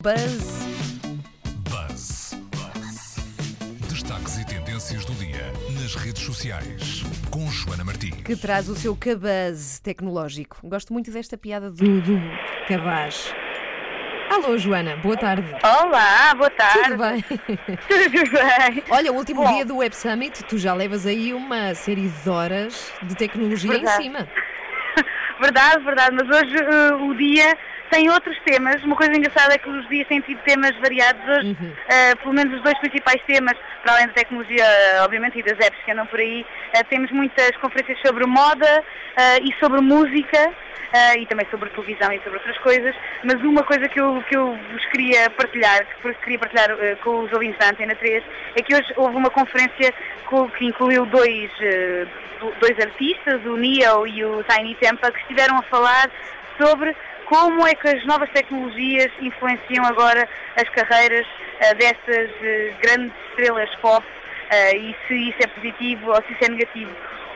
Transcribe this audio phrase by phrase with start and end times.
[0.00, 0.62] Buzz.
[1.68, 2.36] Buzz.
[3.90, 8.22] Destaques e tendências do dia nas redes sociais com Joana Martins.
[8.22, 10.56] que traz o seu cabaz tecnológico.
[10.62, 12.16] Gosto muito desta piada do, do
[12.68, 13.34] cabaz.
[14.30, 15.52] Alô, Joana, boa tarde.
[15.64, 16.90] Olá, boa tarde.
[16.90, 17.22] Tudo bem?
[17.26, 18.84] Tudo bem?
[18.90, 19.52] Olha, o último Bom.
[19.52, 24.00] dia do Web Summit, tu já levas aí uma série de horas de tecnologia Verdade.
[24.00, 24.28] em cima.
[25.42, 27.56] Verdade, verdade, mas hoje eh, o dia
[27.90, 28.82] tem outros temas.
[28.84, 31.22] Uma coisa engraçada é que os dias têm tido temas variados.
[31.28, 31.72] Hoje, Uhum.
[31.88, 34.64] eh, pelo menos os dois principais temas, para além da tecnologia,
[35.02, 38.84] obviamente, e das apps que andam por aí, eh, temos muitas conferências sobre moda
[39.16, 40.52] eh, e sobre música.
[41.18, 44.56] e também sobre televisão e sobre outras coisas, mas uma coisa que eu, que eu
[44.72, 48.24] vos queria partilhar, que queria partilhar com os ouvintes da Antena 3,
[48.56, 49.92] é que hoje houve uma conferência
[50.24, 51.50] co- que incluiu dois,
[52.40, 56.10] do- dois artistas, o Neo e o Tiny Tempa, que estiveram a falar
[56.58, 56.96] sobre
[57.28, 61.26] como é que as novas tecnologias influenciam agora as carreiras
[61.74, 64.04] dessas eh, grandes estrelas pop
[64.50, 66.90] eh, e se isso é positivo ou se isso é negativo.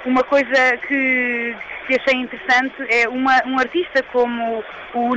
[0.05, 1.55] Uma coisa que,
[1.87, 5.15] que achei interessante é uma- um artista como o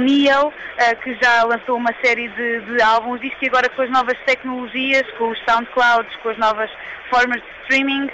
[0.77, 4.17] eh, que já lançou uma série de, de álbuns, diz que agora com as novas
[4.25, 6.69] tecnologias, com os SoundClouds, com as novas
[7.09, 8.09] formas de streaming,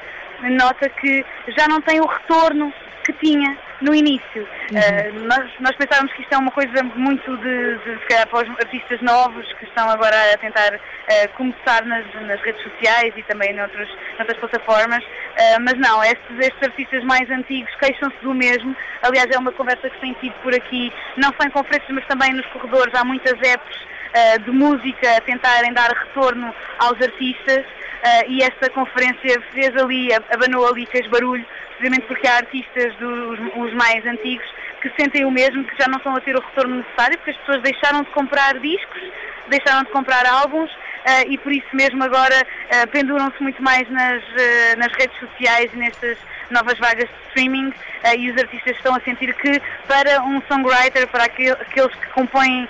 [0.50, 1.26] nota que
[1.58, 4.48] já não tem o retorno que tinha no início.
[4.74, 8.48] Eh, nós, nós pensávamos que isto é uma coisa muito de, de se calhar, para
[8.48, 13.24] os artistas novos que estão agora a tentar eh, começar nas, nas redes sociais e
[13.24, 15.04] também noutros, noutras plataformas,
[15.34, 18.76] Eh, mas não, estes, estes artistas mais antigos queixam-se do mesmo.
[19.02, 22.34] Aliás, é uma conversa que tem tido por aqui, não só em conferências, mas também
[22.34, 22.94] nos corredores.
[22.94, 23.78] Há muitas apps
[24.44, 27.66] de música a tentarem dar retorno aos artistas.
[28.02, 31.46] Uh, e esta conferência fez ali, abanou ali, fez barulho,
[31.78, 34.46] precisamente porque há artistas dos os mais antigos
[34.82, 37.38] que sentem o mesmo, que já não estão a ter o retorno necessário, porque as
[37.38, 39.02] pessoas deixaram de comprar discos,
[39.50, 44.24] deixaram de comprar álbuns uh, e por isso mesmo agora uh, penduram-se muito mais nas,
[44.80, 46.18] nas redes sociais e nestas
[46.50, 47.72] novas vagas de streaming
[48.18, 52.68] e os artistas estão a sentir que para um songwriter, para aquele- aqueles que compõem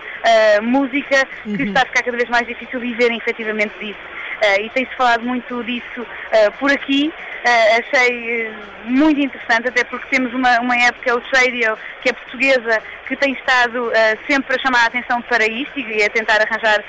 [0.62, 4.00] música, que está a ficar cada vez mais difícil viverem efetivamente disso.
[4.42, 7.14] Eh, e tem-se falado muito disso eh, por aqui.
[7.44, 8.52] Eh, achei
[8.86, 12.82] muito interessante, até porque temos uma, uma app que é o Tradio, que é portuguesa,
[13.08, 13.92] que tem estado
[14.28, 16.84] sempre a chamar a atenção para isto e a tentar arranjar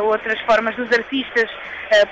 [0.00, 1.48] outras formas dos artistas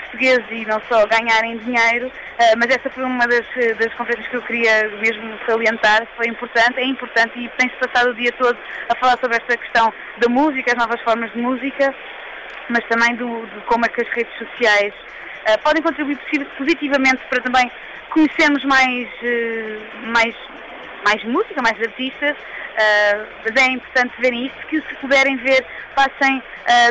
[0.00, 2.10] portugueses e não só ganharem dinheiro.
[2.56, 3.44] Mas essa foi uma das,
[3.78, 8.14] das conferências que eu queria mesmo salientar, foi importante, é importante e tem-se passado o
[8.14, 8.56] dia todo
[8.88, 11.94] a falar sobre esta questão da música, as novas formas de música
[12.68, 14.92] mas também do, de como é que as redes sociais
[15.46, 17.70] eh, podem contribuir posi- positivamente para também
[18.10, 20.34] conhecermos mais, eh, mais,
[21.04, 22.36] mais música, mais artistas.
[22.76, 25.64] eh, mas é importante verem isso, que se puderem ver,
[25.94, 26.42] passem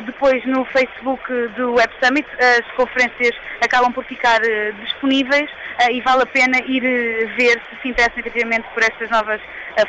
[0.05, 1.23] depois no Facebook
[1.55, 2.27] do Web Summit.
[2.39, 4.39] As conferências acabam por ficar
[4.83, 5.47] disponíveis
[5.91, 6.81] e vale a pena ir
[7.37, 9.39] ver se se interessam efetivamente por estas novas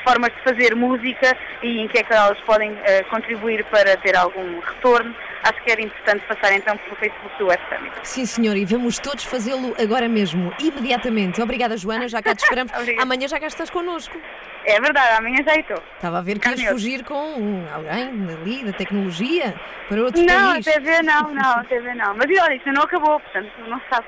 [0.05, 2.77] formas de fazer música e em que é que elas podem
[3.09, 5.15] contribuir para ter algum retorno.
[5.45, 7.95] Acho que era importante passar então pelo Facebook do Web Summit.
[8.03, 11.41] Sim, senhor, e vamos todos fazê-lo agora mesmo, imediatamente.
[11.41, 12.73] Obrigada, Joana, já cá te esperamos.
[13.01, 14.19] Amanhã já cá estás connosco.
[14.65, 15.81] É verdade, amanhã já estou.
[15.95, 19.55] Estava a ver que ias fugir com alguém ali da tecnologia
[19.89, 20.65] para outro Não, país.
[20.67, 22.15] TV não, não, TV não.
[22.15, 24.07] Mas olha, isso não acabou, portanto não se sabe.